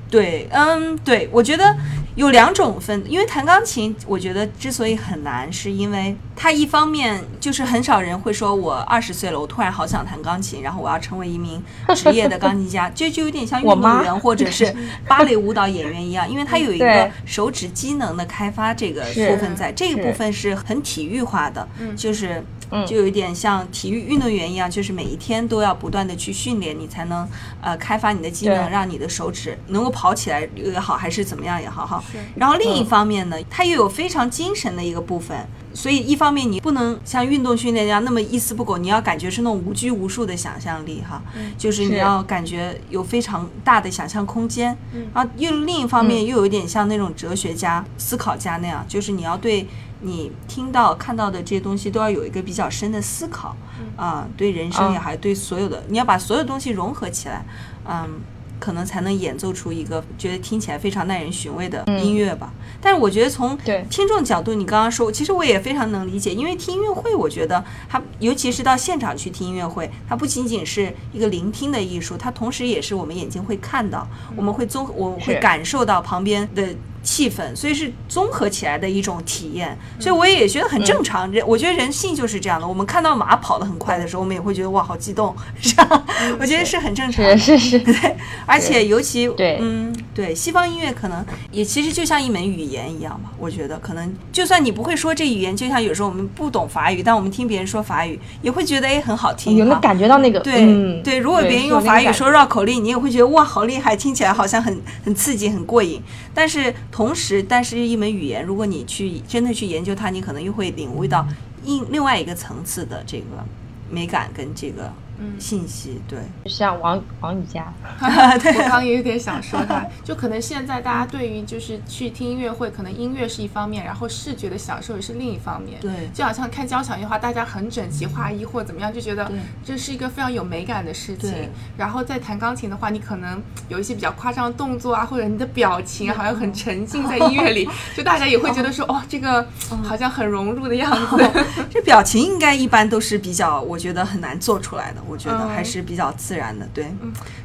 [0.09, 1.75] 对，嗯，对，我觉得
[2.15, 11.61] 有两种分，因为弹钢琴，我觉得之所以很难，是因为它一方面就是很少人会说，我二十岁了，我突然好想弹钢琴，然后我要成为一名
[11.95, 14.73] 职业的钢琴家， 这就有点像运动员或者是
[15.07, 27.27] 芭蕾舞蹈演员一样，因为它有一个手指机能的开发这个部分在，这个部分是很体育化的，就是嗯就有一点像体育运动员一样，就是每一天都要不断的去训练，你才能
[27.61, 32.03] 呃开发你的技能，让你的手指能够跑起来也好，还是怎么样也好哈。
[32.35, 35.37] 然后另一嗯方面呢，它又有非常精神的一个部分。
[35.73, 41.21] 所以，一方面你不能像运动训练那样那么一丝不苟，你要感觉是那种无拘无束的想象力哈，
[41.55, 44.75] 就是你要感觉有非常大的想象空间。
[44.95, 49.67] 嗯然后又另一方面嗯又有一点像那种哲学家、思考家那样，就是你要对
[50.01, 53.55] 你听到、看到的这些东西都要有一个比较深的思考
[53.95, 57.45] 啊、对人生也啊好，对所有的，你要把所有东西融合起来，
[57.85, 58.19] 嗯。
[58.59, 62.51] 可能才能演奏出一个觉得听起来非常耐人寻味的音乐吧。
[62.81, 63.55] 但是我觉得从
[63.87, 76.75] 听众角度，你刚刚说，其实我也非常能理解，因为听音乐会，我觉得它尤其是到现场去听音乐会，它不仅仅是一个聆听的艺术，它同时也是我们眼睛会看到，我们会综我会感受到旁边的
[77.07, 79.77] 气氛，所以是综合起来的一种体验。
[79.97, 82.67] 所以我也觉得很正常，人我觉得人性就是这样的。
[82.67, 86.03] 我们看到马跑得很快的时候，我们也会觉得哇，好激动，是吧？
[86.37, 87.37] 我觉得是很正常的。
[87.37, 93.31] 是是是，对，而且尤其对嗯，对，西方音乐可能也其实就像一门语言一样吧。
[93.39, 99.55] 我觉得可能就算你不会说这语言，就像有时候我们不懂法语，但我们听别人说法语，也会觉得哎很好听。
[99.55, 100.41] 有没有感觉到那个？
[100.41, 106.01] 对、嗯、对，如果别人用法语说绕口令，你也会觉得哇好厉害，听起来好像很很刺激、很过瘾。
[106.33, 111.23] 但是同时，但是一门语言，如果你去真的去研究它，你可能又会领悟到
[111.63, 113.45] 另另外一个层次的这个
[113.87, 114.91] 美感跟这个
[115.39, 116.01] 信息。
[116.07, 125.79] 对，像王王宇佳， 我刚刚也有点想说他，就可能现在大家对于就是去听音乐会，可能音乐是一方面，然后视觉的享受也是另一方面。
[125.79, 129.31] 对就好像看交响乐的话，大家很整齐划一或怎么样，就觉得
[129.63, 131.49] 这是一个非常有美感的事情对。
[131.77, 139.47] 然后在弹钢琴的话，你可能有一些比较夸张的动作啊，或者你的表情啊，好像很沉浸在音乐里， 就大家也会觉得说，哦，这个
[139.83, 141.29] 好像很融入的样子。
[141.69, 145.01] 这表情应该一般都是比较，我觉得很难做出来的。
[145.07, 146.67] 我觉得嗯还是比较自然的。
[146.73, 146.85] 对，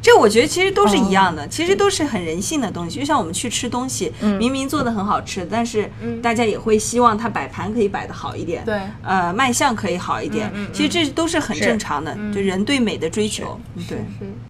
[0.00, 2.98] 这我觉得其实都是一样的，其实都是很人性的东西。
[3.00, 5.90] 就像我们去吃东西，明明做的很好吃，但是
[6.22, 10.50] 大家也会希望它摆盘可以摆的好一点，对呃，卖相可以好一点。
[10.72, 13.58] 其实这都是很正常的，就人对美的追求。
[13.88, 13.98] 对，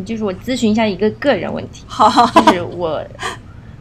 [0.04, 3.02] 就是我咨询一下一个个人问题， 好好好就是我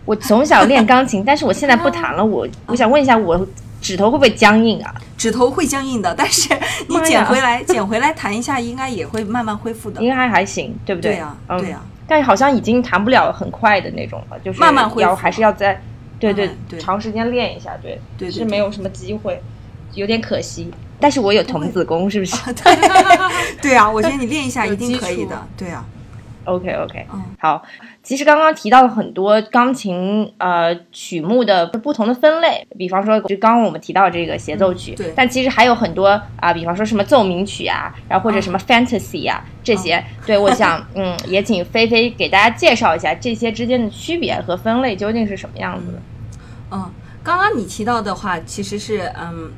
[0.06, 3.48] 我从小练钢琴，但是我现在不弹了，我我想问一下，我
[3.82, 4.94] 指头会不会僵硬啊？
[5.17, 6.48] 指头会僵硬的，但是
[6.88, 10.10] 你捡回来，捡回来弹一下，应该也会慢慢恢复的应。
[10.10, 11.13] 该还行，对不对？
[11.13, 11.82] 对呀，嗯对呀。
[12.08, 15.82] 但是好像已经弹不了很快的那种了，就是慢慢恢复要还是要再
[16.20, 19.41] 对对对长时间练一下，对对对是没有什么机会，
[19.94, 20.70] 有点可惜。
[21.00, 22.76] 但是我有童子功，是不是对
[23.62, 25.48] 对啊，我觉得你练一下 一定可以的。
[25.58, 25.84] 对啊，
[26.45, 27.63] ？OK OK，嗯好。
[28.04, 40.04] 其实刚刚提到了很多钢琴呃曲目的不同的分类，比方说就刚刚我们提到这个协奏曲，嗯对但其实还有很多啊、比方说什么奏鸣曲啊，然后或者什么 fantasy 啊、这些。
[40.25, 46.01] 对，我想嗯，也请菲菲给大家介绍一下这些之间的区别和分类究竟是什么样子的。
[46.71, 49.51] 嗯，刚刚你提到的话，其实是嗯，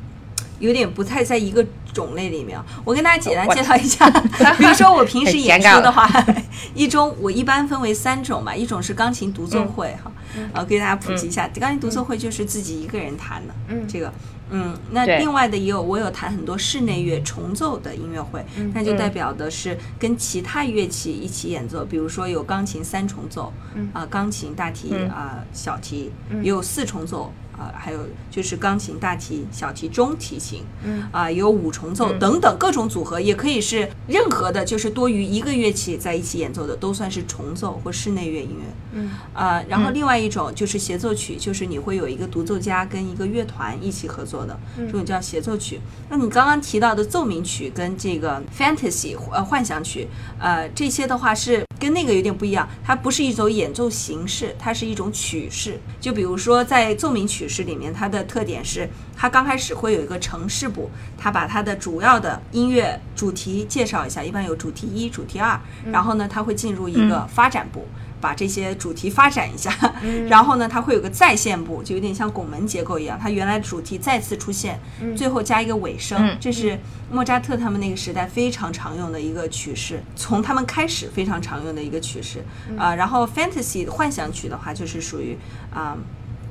[0.63, 2.57] 有点不太在一个种类里面。
[2.85, 4.09] 我跟大家简单 介绍一下，
[4.57, 6.09] 比如说我平时演出的话，
[6.73, 10.09] 一中我一般分为三种嘛，一种是钢琴独奏会哈，
[10.53, 13.85] 呃，给大家普及一下，钢琴独奏会就是自己一个人弹的，嗯。
[13.87, 14.11] 这个。
[14.55, 23.51] 嗯，那另外的也有，我有弹很多室内乐重奏的音乐会，那就代表的是跟其他乐器一起演奏，比如说有钢琴三重奏，
[23.93, 25.09] 啊、钢琴、大提嗯。
[25.09, 26.11] 啊、小提，
[26.43, 27.33] 也有四重奏。
[27.57, 38.65] 啊、还有就是钢琴、大提、小提、中提琴，嗯啊、有五重奏等等各种组合，也可以是任何的，就是多于一个乐器在一起演奏的，都算是重奏或室内乐音乐。
[38.95, 45.79] 嗯啊，然后另外一种就是协奏曲，就是你会有一个独奏家跟一个乐团一起合作的，这种叫协奏曲。
[46.09, 50.07] 那你刚刚提到的奏鸣曲跟这个 fantasy 呃幻想曲，
[50.39, 55.77] 呃这些的话是跟那个有点不一样，它不是一种演奏形式，它是一种曲式。
[55.99, 65.59] 就比如说在奏鸣曲曲式里面，它的特点是，它刚开始会有一个城市部，它把它的主要的音乐主题介绍一下，一般有主题一、主题二，
[65.91, 67.85] 然后呢，它会进入一个发展部。
[68.23, 69.69] 把这些主题发展一下，
[70.29, 74.79] 然后呢，它会有个再现部，就有点像拱门结构一样，它原来的主题再次出现，
[75.13, 76.37] 最后加一个尾声。
[76.39, 76.79] 这是
[77.11, 82.41] 莫扎特他们那个时代非常常用的一个曲式，从他们开始非常常用的一个曲式
[82.77, 82.95] 啊。
[82.95, 85.37] 然后 Fantasy 幻想曲的话，就是属于
[85.73, 85.97] 啊，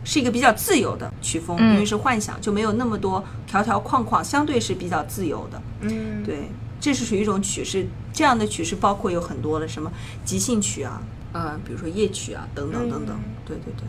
[0.05, 5.63] 是一个比较自由的曲风，因为是幻想，就没有那么多条条框框，相对是比较自由的。
[5.81, 9.91] 嗯，对，这是属于一种曲式，这样的曲式包括有很多的什么
[10.23, 11.01] 即兴曲啊。
[11.33, 13.87] 呃，比如说夜曲啊，等等等等，对对对，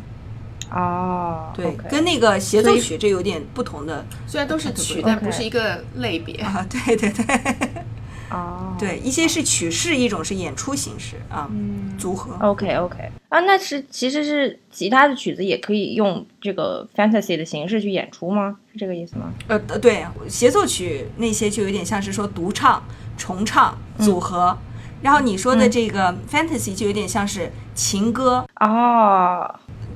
[0.72, 7.26] 哦，对，跟那个协奏曲这有点不同的，虽然都是曲，但不是一个类别啊，对对对，
[8.32, 11.50] 哦，对，一些是曲式，一种是演出形式啊，
[11.98, 18.58] 组合，OK OK，啊，那是其实是其他的曲子也可以用这个 fantasy 的形式去演出吗？
[18.72, 19.34] 是这个意思吗？
[19.48, 22.82] 呃，对，协奏曲那些就有点像是说独唱、
[23.18, 24.58] 重唱、组合。
[25.04, 29.54] 然后你说的这个 fantasy 就有点像是情歌哦，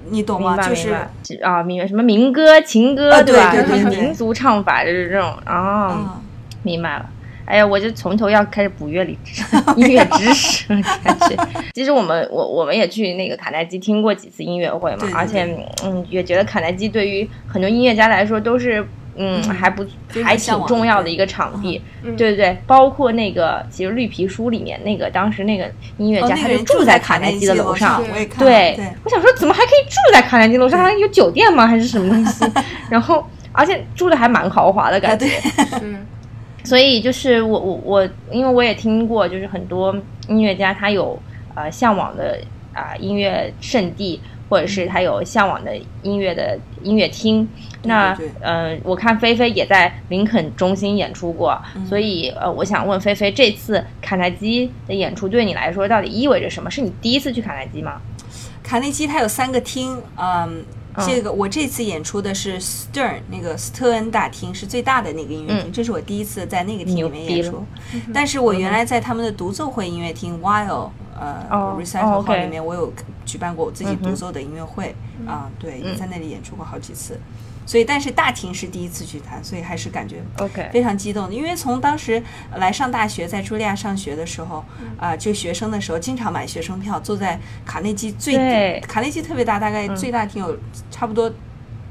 [0.09, 0.55] 你懂吗？
[0.57, 0.93] 就是
[1.41, 3.51] 啊，明白什么民歌、情歌对吧？
[3.51, 6.21] 对民族唱法就是这种啊，
[6.61, 7.09] 明白了。
[7.45, 9.17] 哎呀，我就从头要开始补乐理
[9.77, 10.67] 音乐知识
[11.01, 11.35] 感觉。
[11.73, 18.85] 其实我们我我们也去那个卡耐基听过几次音乐会嘛， 而且嗯也觉得卡耐基对于很多音乐家来说都是。
[19.17, 19.85] 嗯，还不
[20.23, 28.01] 还挺重要的一个场地，对对对，包括那个其实绿皮书里面那个当时那个音乐家，他就住在卡耐基的楼上，
[28.37, 30.79] 对，我想说怎么还可以住在卡耐基楼上？
[30.79, 31.65] 还有酒店吗？
[31.65, 32.45] 还是什么东西？
[32.89, 35.27] 然后而且住的还蛮豪华的感觉，
[35.81, 36.05] 嗯，
[36.63, 39.95] 所以就是我我我，因为我也听过，就是很多
[40.27, 41.19] 音乐家他有
[41.55, 42.39] 呃向往的
[42.73, 44.21] 啊音乐圣地。
[44.49, 47.45] 或者是他有向往的音乐的音乐厅，
[47.87, 56.69] 那呃，我看菲菲也在林肯中心演出过，所以呃，我想问菲菲，这次卡耐基的演出对你来说到底意味着什么？
[56.69, 58.01] 是你第一次去卡耐基吗？
[58.63, 60.63] 卡耐基它有三个厅，嗯，
[61.05, 67.65] 这个我这次演出的是 Stern 那个斯特恩大厅，是最大的那个音乐厅，这是我第一次在那个厅里面演出，
[68.13, 70.89] 但是我原来在他们的独奏会音乐厅 While。
[71.19, 72.93] 呃，recital hall 里面我有
[73.25, 74.93] 举办过我自己独奏的音乐会
[75.25, 77.19] 啊，对，也在那里演出过好几次，
[77.67, 82.23] 所以但是大厅是第一次去弹，所以还是感觉 OK 非常激动的，因为从当时
[82.55, 84.65] 来上大学，在茱莉亚上学的时候
[84.97, 90.57] 啊，就学生的时候经常买学生票，坐在卡内基最顶，卡内基特别大，大概最大厅有
[90.89, 91.31] 差不多。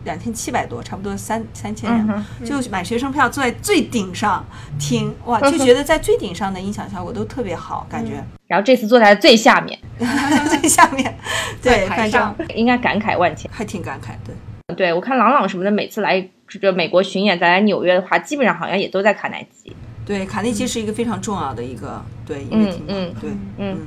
[0.04, 4.46] 两千七百多，差不多三三千人，就买学生票坐在最顶上
[4.78, 8.24] 听，哇，就觉得在最顶上的音响效果都特别好，感觉。
[8.46, 9.76] 然后这次坐在最下面，
[10.48, 11.12] 最下面，
[11.60, 14.32] 对，反正应该感慨万千，还挺感慨，对。
[14.74, 19.72] 对我看朗朗什么的，每次来这个美国巡演，再来纽约的话，基本上好像也都在卡耐基。
[20.04, 23.78] 对，卡内基是一个非常重要的一个对音乐厅，嗯，对，嗯。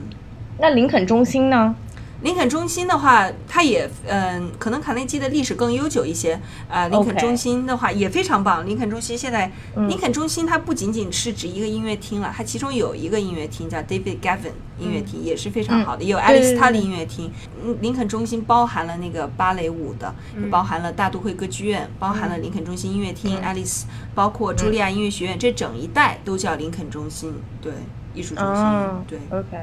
[0.58, 1.76] 那林肯中心呢？
[2.22, 6.88] 林肯中心的话，它也嗯，可能卡内基的历史更悠久一些啊。
[6.90, 8.66] 林肯中心的话也非常棒。
[8.66, 9.50] 林肯中心现在，
[9.88, 16.04] 林肯中心它不仅仅是指一个音乐厅了，它其中有一个音乐厅叫 David Gavin 音乐厅，也是非常好的。
[16.04, 17.32] 也有爱丽丝塔利音乐厅。
[17.64, 20.14] 嗯，林肯中心包含了那个芭蕾舞的，
[20.52, 27.34] 包含了大都会歌剧院，包含了林肯中心音乐厅、爱丽丝，包括茱莉亚音乐学院，这整一带都叫林肯中心。
[27.62, 27.72] 对，
[28.14, 28.66] 艺术中心。
[29.08, 29.58] 对，OK。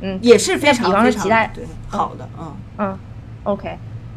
[0.00, 2.56] 嗯，也是非常比方说其他对好的，嗯。
[2.78, 2.98] 嗯
[3.42, 3.76] ，OK，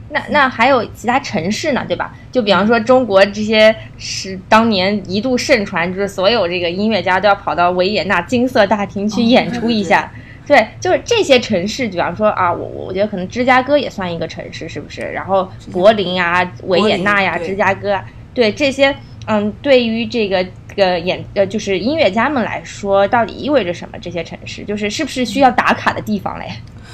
[0.09, 2.13] 那那还有其他城市呢，对吧？
[2.31, 10.11] 就比方说中国这些是当年一度盛传，就是所有这个音乐家都要跑到维也纳金色大厅去演出一下，
[10.45, 15.01] 对，就是这些城市，比方说啊，我我觉得可能芝加哥也算一个城市，是不是？
[15.01, 17.99] 然后柏林啊、维也纳呀、芝加哥，
[18.33, 20.45] 对这些，嗯，对于这个。
[20.73, 23.99] 这个演呃，就是音乐家们来说，到底意味着什么？
[23.99, 26.49] 这些城市就是是不是需要打卡的地方嘞？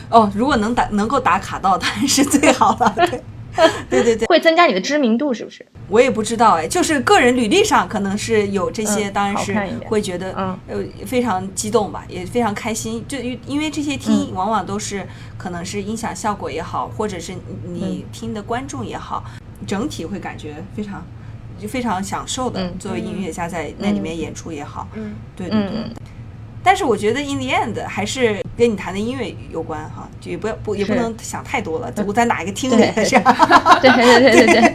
[0.10, 2.96] 哦，如果能打能够打卡到， 当然是最好了。
[3.88, 5.63] 对对对， 会增加你的知名度，是不是？
[5.90, 9.54] 我也不知道哎，就是个人履历上可能是有这些，当然是
[9.86, 13.06] 会觉得嗯呃非常激动吧，也非常开心。
[13.08, 15.06] 就因为这些听往往都是
[15.38, 17.32] 可能是音响效果也好，或者是
[17.63, 19.23] 你听的观众也好，
[19.67, 21.06] 整体会感觉非常。
[21.60, 25.71] 就非常享受的，作为音乐家在那里面演出也好，嗯，对对对。
[26.63, 31.89] 但是我觉得 in the end 还是跟你谈的音乐有关哈，就也不要不也不能想太多了。
[32.05, 32.75] 我在哪一个厅里？
[32.93, 34.73] 对对对对对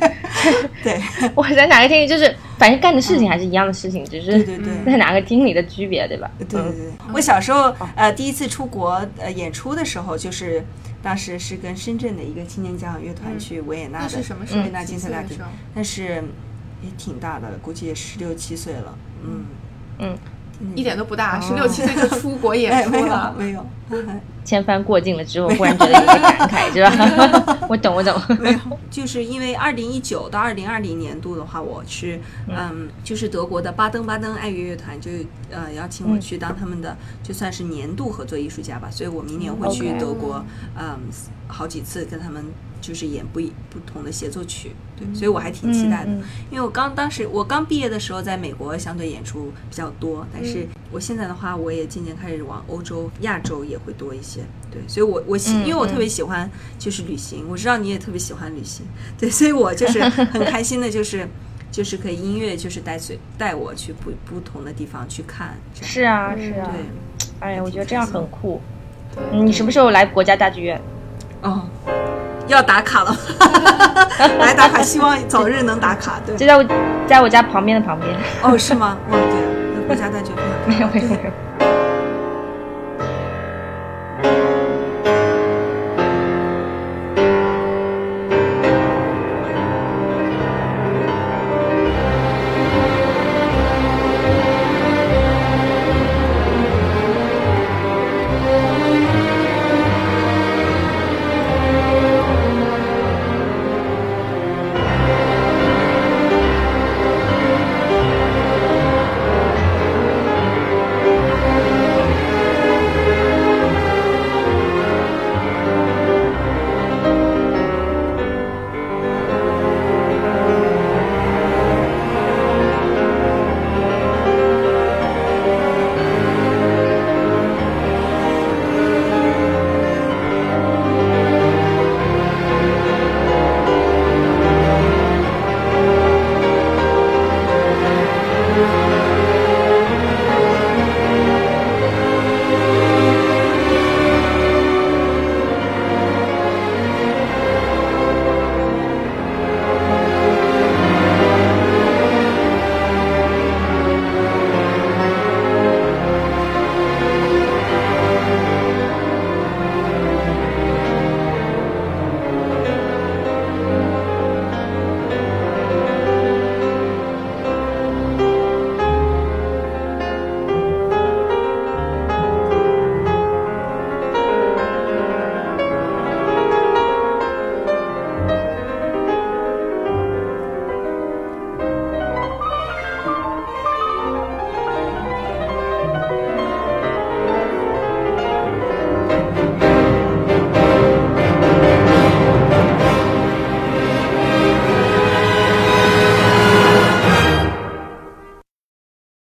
[0.82, 1.02] 对。
[1.34, 6.30] 我在哪个厅里就是反正干的事情还是一样的事情，只是对对对在哪个厅里的区别，对吧？
[6.38, 6.92] 对对对。
[7.12, 10.64] 我小时候呃第一次出国呃演出的时候就是。
[11.04, 15.36] 当时是跟深圳的一个青年交响乐团去维也纳的，那是什么时候维也纳金色大厅
[15.74, 16.22] 但是
[16.82, 19.44] 也挺大的了，估计也十六七岁了，嗯。
[19.98, 20.18] 嗯，
[20.74, 23.34] 一点都不大，十六七岁就出国 演哎，没有出了。
[23.38, 23.66] 没有，
[24.44, 27.58] 千帆过尽了之后，忽然觉得有些感慨，是吧？
[27.70, 28.20] 我懂，我懂。
[28.40, 28.58] 没有，
[28.90, 32.18] 就是因为二零一九到二零二零年度的话，我是
[32.48, 35.10] 嗯，就是德国的巴登巴登爱乐乐团就
[35.50, 40.44] 呃邀请我去当他们的就算是年度合作艺术家吧，所以我明年会去德国
[40.76, 40.98] 嗯
[41.46, 42.44] 好几次跟他们
[42.80, 46.10] 就是演不一不同的协奏曲，对，所以我还挺期待的，
[46.50, 58.86] 因为我刚当时我刚毕业的时候在美国相对演出比较多，但是我现在的话我也渐渐开始往欧洲、亚洲也会多一些，对，所以我我喜嗯因为我特别喜欢就是旅行，我知道你也特别喜欢旅行，
[59.18, 61.26] 对，所以我就是很 开心的，就是
[61.70, 66.70] 就是可以音乐就是带随带我去不不同的地方去看，这样是啊，是啊。
[66.70, 68.60] 对，哎呀，我觉得这样很酷。
[69.30, 70.80] 嗯你什么时候来国家大剧院？
[71.42, 71.62] 哦，
[72.46, 73.14] 要打卡了，
[74.38, 76.64] 来打卡，希望早日能打卡，对就，在我
[77.06, 78.10] 在我家旁边的旁边。
[78.42, 78.96] 哦，是吗？
[79.10, 81.51] 哦，对，那国家大剧院没有没有没有。